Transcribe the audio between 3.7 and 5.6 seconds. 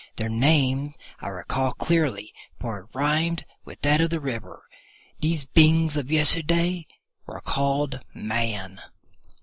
that of the river. These